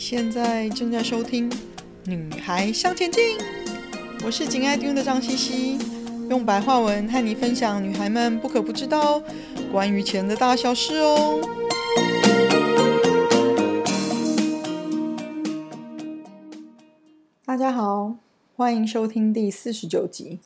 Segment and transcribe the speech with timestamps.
[0.00, 1.50] 现在正在收听
[2.06, 3.36] 《女孩向前进》，
[4.24, 5.78] 我是紧爱听的张茜茜，
[6.30, 9.22] 用白话文和你分享女孩们不可不知道
[9.70, 11.38] 关于钱的大小事哦。
[17.44, 18.16] 大家好，
[18.56, 20.38] 欢迎收听第四十九集。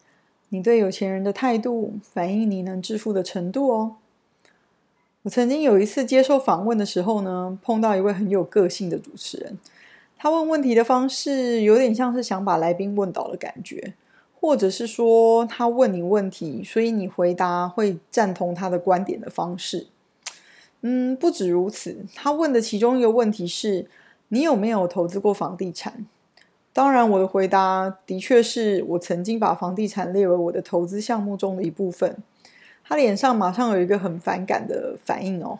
[0.48, 3.96] 你对有钱人的态度，反映你能致富的程度哦。
[5.25, 9.59] 我曾经有一次接受访问的时候呢，碰到一位很有个性的主持人。
[10.19, 13.95] 他问问题的方式有点像是想把来宾问倒的感觉，
[14.39, 19.87] 或者是说他问你问题，所以你回答会赞同他的观点的方式。
[20.82, 23.87] 嗯，不止如此，他问的其中一个问题是：
[24.29, 26.04] 你有没有投资过房地产？
[26.75, 32.19] 当然，我的回答的确是我曾经把房地产列为我的投资项目中的一部分。
[32.87, 35.59] 他脸上马上有一个很反感的反应哦，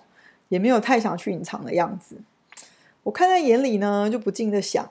[0.51, 2.17] 也没有太想去隐藏的样子。
[3.03, 4.89] 我看在眼里呢，就不禁的想，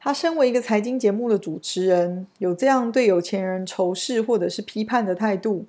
[0.00, 5.66] 他身为一个财经节目的主持人，有这样对有钱人仇视或者是批判的态度，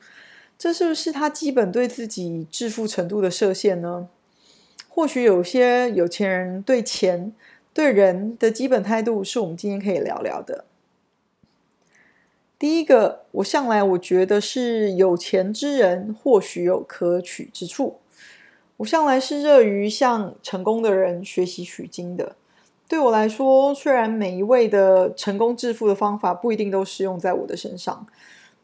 [0.58, 4.08] 这是不是他基本对自己致富程度的设限呢？
[4.88, 7.34] 或许有些有钱人对钱、
[7.74, 10.66] 对人的基本态度，是我们今天可以聊聊的。
[12.60, 18.00] 第一个，我向来我觉得是有钱之人或许有可取之处。
[18.76, 22.36] 我向来是热于向成功的人学习取经的。
[22.90, 28.06] 对我来说，虽然每一位的成功致富的方法不一定都适用在我的身上，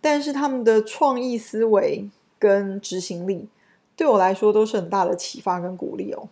[0.01, 3.47] 但是他们的创意思维跟执行力，
[3.95, 6.27] 对我来说都是很大的启发跟鼓励哦。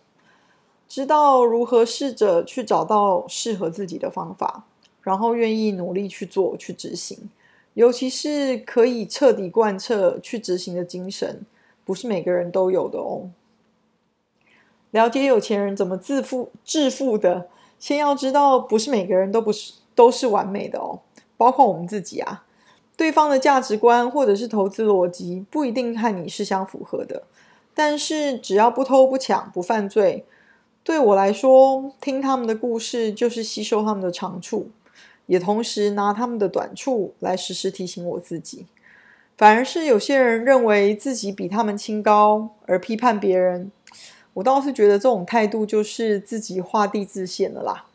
[0.86, 4.64] 知道如何试着去找到适合自己的方法，
[5.00, 7.30] 然后愿意努力去做去执行。
[7.74, 11.44] 尤其是可以彻底贯彻去执行的精神，
[11.84, 13.30] 不是每个人都有的哦。
[14.92, 21.00] 了解有钱人怎么致富致富的，先要知道，不是每个人都不是都是完美的哦，
[21.36, 22.44] 包括我们自己啊。
[22.96, 27.24] 对方的价值观或者是投资逻辑不一定和你是相符合的，
[27.74, 30.24] 但是只要不偷不抢不犯罪，
[30.84, 34.70] 对我来说，听他们的故事就是吸收他们的长处。
[35.26, 38.66] 也同时拿他们的短处来时时提醒我自己，
[39.36, 43.70] 反而是有些人认为自己比他们清高而批判别人，
[44.34, 47.86] 我倒是觉得这种态度就是自己画地自限了啦。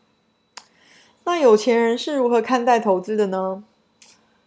[1.26, 3.64] 那有钱人是如何看待投资的呢？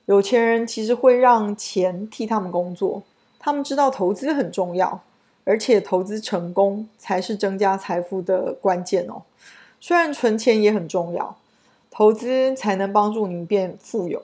[0.06, 3.04] 有钱人其实会让钱替他们工作，
[3.38, 5.00] 他们知道投资很重要，
[5.44, 9.22] 而且投资成功才是增加财富的关键哦。
[9.80, 11.36] 虽然存钱也很重要。
[11.94, 14.22] 投资才能帮助你变富有，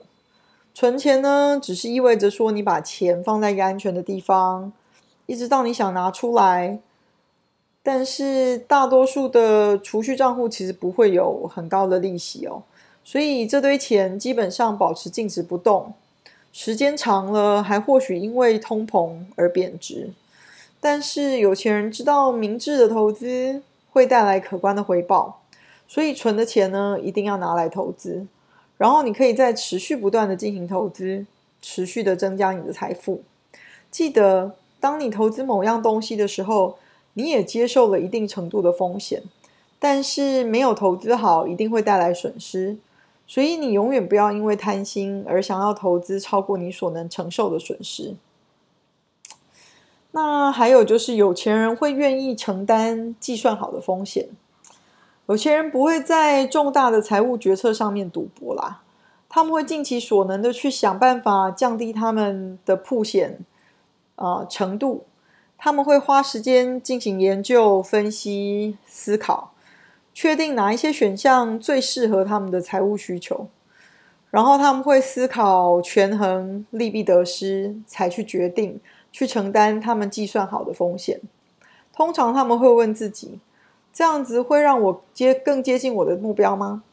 [0.73, 4.73] 存钱呢，只是意味着说你把钱放在一个安全的地方，
[5.27, 6.79] 一直到你想拿出来。
[7.83, 12.63] 但是大多数的储蓄账户其实不会有很高的利息哦，
[13.03, 15.93] 所以这堆钱基本上保持静止不动，
[16.51, 20.09] 时间长了还或许因为通膨而贬值。
[20.81, 25.38] 但是有钱人知道明智的投资会带来可观的回报。
[25.89, 28.27] 所以存的钱呢，一定要拿来投资，
[28.77, 31.25] 然后你可以再持续不断的进行投资，
[31.63, 33.23] 持续的增加你的财富。
[33.89, 36.77] 记得，当你投资某样东西的时候，
[37.15, 39.23] 你也接受了一定程度的风险，
[39.79, 42.77] 但是没有投资好，一定会带来损失。
[43.25, 48.15] 所以你永远不要因为贪心而想要投资超过你所能承受的损失。
[50.11, 54.29] 那还有就是，有钱人会愿意承担计算好的风险。
[55.29, 58.81] 有钱人不会在重大的财务决策上面赌博啦，
[59.29, 63.37] 他们会尽其所能的去想办法降低他们的铺险
[64.15, 65.03] 啊程度，
[65.55, 69.51] 他们会花时间进行研究、分析、思考，
[70.15, 73.47] 确定哪一些选项最适合他们的财务需求，
[74.31, 78.81] 然后他们会思考权衡利弊得失，才去决定
[79.11, 81.21] 去承担他们计算好的风险。
[81.93, 83.39] 通常他们会问自己。
[83.99, 86.83] 这样子会让我接更接近我的目标吗？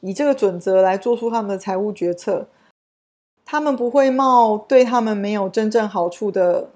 [0.00, 2.48] 以这个准则来做出他们的财务决策，
[3.44, 6.70] 他们不会冒对他们没有真正好处的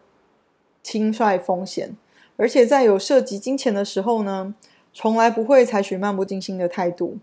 [0.83, 1.97] 轻率风险，
[2.37, 4.55] 而且在有涉及金钱的时候呢，
[4.93, 7.17] 从来不会采取漫不经心的态度。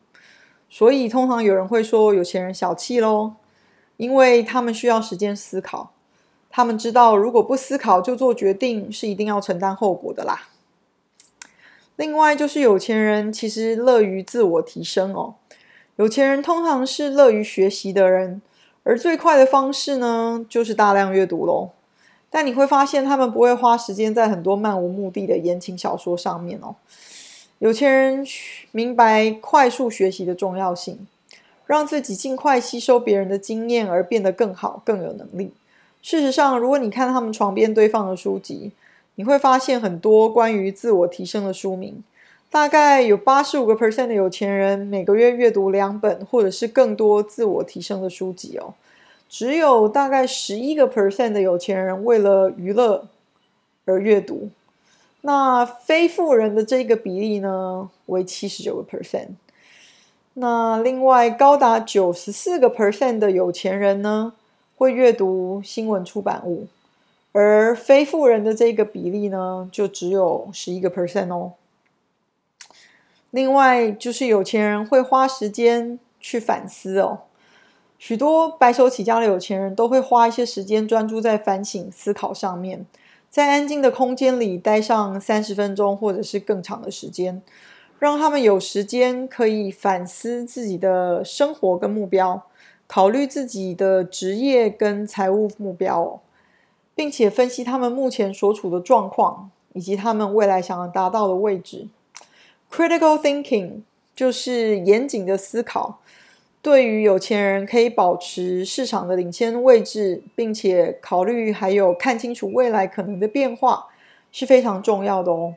[0.67, 3.33] 所以通常有人会说有钱人小气喽，
[3.97, 5.91] 因为他们需要时间思考，
[6.49, 10.47] 他们知道如果不思考就做决定是一定要承担后果的啦。
[11.97, 15.35] 另外就是有钱人其实乐于自我提升哦。
[15.97, 18.41] 有钱人通常是乐于学习的人，
[18.83, 21.71] 而最快的方式呢，就是大量阅读喽。
[22.29, 26.75] 但你会发现他们不会花时间在很多漫无目的的言情小说上面哦，
[27.59, 28.23] 有钱人
[28.71, 31.07] 明白快速学习的重要性，
[31.65, 35.51] 让自己尽快吸收别人的经验而变得更好、更有能力。
[36.03, 38.71] 事实上，如果你看他们床边堆放的书籍，
[39.17, 42.03] 你会发现很多关于自我提升的书名。
[42.49, 48.73] 大概有八十五个 percent 的有钱人每个月阅读两本或者是更多自我提升的书籍哦。
[49.27, 53.09] 只有大概十一个 percent 的有钱人为了娱乐
[53.85, 54.49] 而阅读。
[55.21, 59.29] 那非富人的这个比例呢，为七十九个 percent。
[60.35, 64.33] 那另外高达九十四个 percent 的有钱人呢，
[64.77, 66.67] 会阅读新闻出版物，
[67.39, 71.53] 而非富人的这个比例呢，就只有十一个 percent 哦。
[73.29, 77.19] 另外就是有钱人会花时间去反思哦，
[77.99, 82.87] 许多白手起家的有钱人都会花一些时间专注在反省思考上面，
[83.29, 87.43] 在安静的空间里待上三十分钟或者是更长的时间，
[87.99, 92.41] 让他们有时间可以反思自己的生活跟目标，
[92.87, 96.19] 考虑自己的职业跟财务目标哦，
[96.97, 101.87] 并且分析他们目前所处的状况以及他们未来想要达到的位置。
[102.71, 103.81] Critical thinking
[104.15, 105.99] 就是严谨的思考，
[106.63, 113.85] 对于有钱人可以保持市场的领先位置，并且考虑还有看清楚未来可能的变化
[114.31, 115.53] 是非常重要的哦。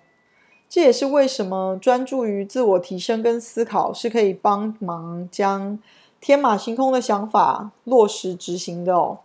[0.68, 5.78] 这也是为什么专注于自我提升跟思考是可以帮忙将
[6.20, 9.20] 天马行空的想法落实执行的哦。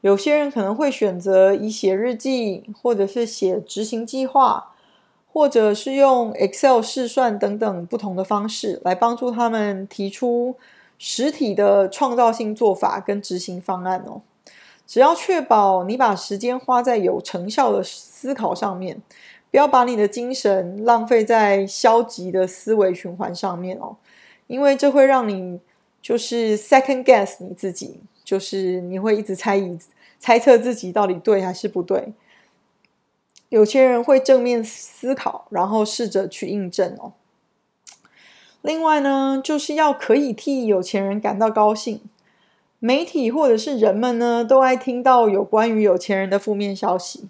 [0.00, 4.72] 有些人可能会选择以写日记，或者是写执行计划。
[5.32, 10.56] 或者是用 Excel 试算等等不同的方式来帮助他们提出
[10.98, 14.22] 实体的创造性做法跟执行方案哦。
[14.86, 19.02] 只要确保你把时间花在有成效的思考上面，
[19.50, 23.94] 不要把你的精神浪费在消极的思维循环上面哦，
[24.46, 25.60] 因为这会让你
[26.00, 29.78] 就是 second guess 你自己，就是你会一直猜疑、
[30.18, 32.12] 猜测自己到底对还是不对。
[33.50, 37.12] 有钱人会正面思考，然后试着去印证哦。
[38.62, 42.00] 另外呢，就是要可以替有钱人感到高兴。
[42.80, 47.28] 媒体或者是人们呢，都爱听到有关于有钱人的负面消息。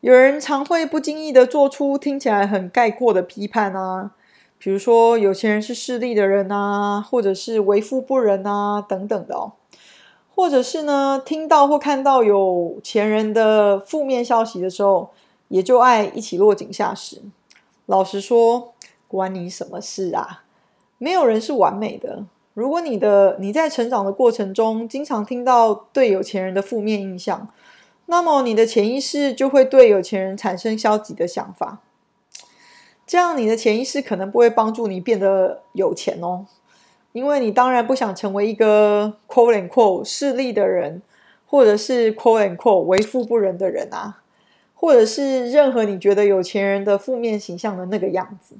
[0.00, 4.12] 有人常会不经意的做出听起来很概括的批判啊，
[4.58, 9.54] 比如说有钱人是势利的人啊，或者是为富不仁啊等等的哦。
[10.34, 15.10] 或者是呢，听到或看到有钱人的负面消息的时候，
[15.48, 17.22] 也就爱一起落井下石。
[17.86, 18.72] 老实说，
[19.06, 20.42] 关你什么事啊？
[20.98, 22.24] 没有人是完美的。
[22.54, 27.48] 如果你的你在成长的过程中经常听到对有钱人的负面印象，
[28.06, 31.80] 那么你的潜意识就会对有钱人产生消极的想法。
[33.06, 36.46] 这样，你的潜意识可能不会帮助你变得有钱哦。
[37.14, 41.00] 因为你当然不想成为一个 quote and quote 势利的人，
[41.46, 44.18] 或者是 quote and quote 为富不仁的人啊，
[44.74, 48.56] 或者是任何你觉得有钱人的负面形象的那个样子。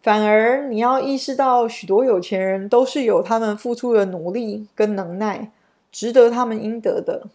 [0.00, 5.50] 反而你要意识到，许多有钱人都是有他们付出的努力跟能耐，
[5.90, 7.26] 值得他们应得的。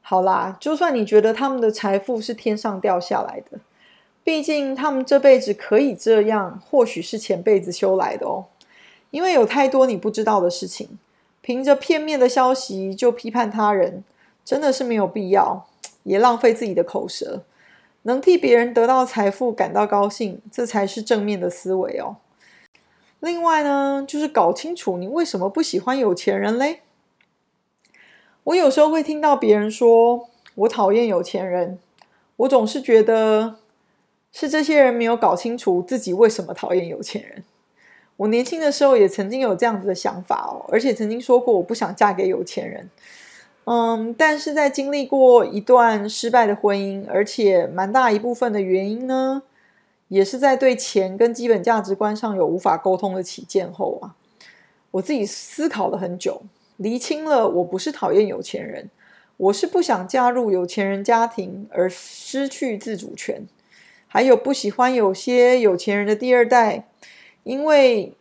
[0.00, 3.58] 好啦，就算你觉得他们的财富是天上掉下来的，
[4.22, 8.44] 毕竟他们这辈子可以这样，或许是前辈子修来的哦。
[9.10, 10.98] 因为有太多你不知道的事情，
[11.40, 14.04] 凭着片面的消息就批判他人，
[14.44, 15.66] 真的是没有必要，
[16.02, 17.42] 也浪费自己的口舌。
[18.02, 22.16] 能替别人得到财富感到高兴，这才是正面的思维哦。
[23.20, 26.82] 另外呢，就是搞清楚你为什么不喜欢有钱人嘞。
[28.44, 31.78] 我有时候会听到别人说我讨厌有钱人，
[32.36, 33.56] 我总是觉得
[34.32, 37.44] 是这些人没有搞清楚自己为什么讨厌有钱人。
[38.18, 42.90] 我年轻的时候也曾经有这样子的想法哦，而且曾经说过我不想嫁给有钱人。
[43.64, 49.42] 嗯，但是在经历过一段失败的婚姻，而且蛮大一部分的原因呢，
[50.08, 54.16] 也是在对钱跟基本价值观上有无法沟通的起见后啊，
[54.90, 56.42] 我自己思考了很久，
[56.76, 58.90] 厘清了我不是讨厌有钱人，
[59.36, 63.46] 我是不想嫁入有钱人家庭而失去自主权，
[64.08, 66.86] 还有不喜欢有些有钱人的第二代。
[67.48, 68.12] 因为，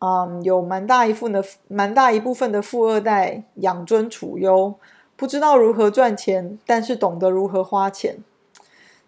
[0.00, 4.74] 嗯，有蛮大一部分的蛮大一部分的富二代养尊处优，
[5.14, 8.18] 不知道如何赚钱，但是懂得如何花钱。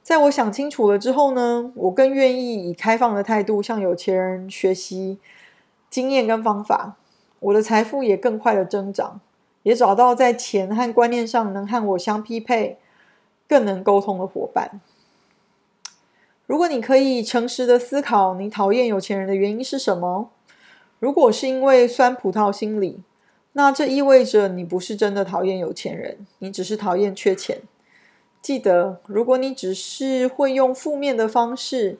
[0.00, 5.18] 在我想清楚了之后呢，我更愿意以开放的态度向有钱人学习
[5.90, 6.94] 经验跟方法，
[7.40, 9.20] 我的财富也更快的增长，
[9.64, 12.78] 也找到在钱和观念上能和我相匹配、
[13.48, 14.80] 更能沟通的伙伴。
[16.46, 20.30] 如果你可以诚实的思考，你讨厌有钱人的原因是什么？
[20.98, 23.00] 如果是因为酸葡萄心理，
[23.52, 27.62] 那这意味着你不是真的讨厌有钱人，你只是讨厌缺钱。
[28.42, 31.98] 记得，如果你只是会用负面的方式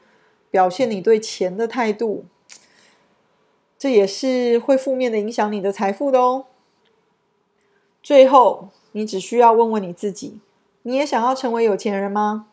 [0.51, 2.27] 表现你对钱的态度，
[3.79, 6.45] 这也是会负面的影响你的财富的哦。
[8.03, 10.41] 最后，你只需要问问你自己：
[10.83, 12.49] 你也想要成为有钱人吗？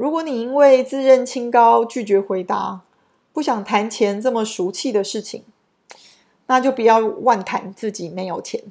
[0.00, 2.80] 如果你因为自认清高拒绝回答，
[3.34, 5.44] 不想谈钱这么俗气的事情，
[6.46, 8.62] 那就不要妄谈自己没有钱。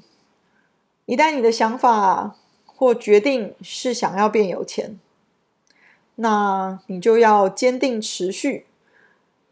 [1.05, 4.99] 一旦你的想法或决定是想要变有钱，
[6.15, 8.65] 那你就要坚定持续，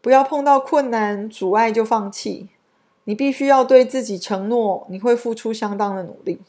[0.00, 2.48] 不要碰到困难阻碍就放弃。
[3.04, 6.40] 你必须要对自己承诺，你会付出相当的努力，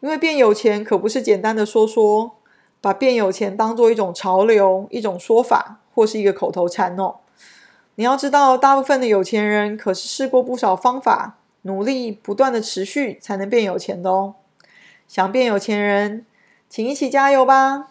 [0.00, 2.32] 因为变有钱可不是简单的说说，
[2.82, 7.14] 把变有钱当做一种潮流、一种说法或是一个口头禅哦。
[7.94, 14.34] 你要知道，大部分的有钱人可是试过不少方法，努力不断的持续，才能变有钱的哦。
[15.06, 16.26] 想变有钱人，
[16.68, 17.86] 请一起加油吧！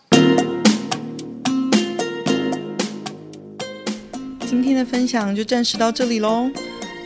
[4.42, 6.52] 今天的分享就暂时到这里喽，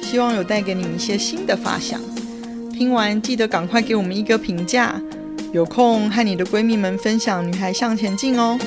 [0.01, 2.01] 希望有带给你们一些新的发想。
[2.72, 5.00] 听完记得赶快给我们一个评价，
[5.56, 8.60] 有空和你的闺蜜们分享《女孩向前进》哦。